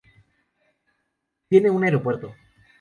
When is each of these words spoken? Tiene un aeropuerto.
Tiene 1.47 1.69
un 1.69 1.83
aeropuerto. 1.83 2.33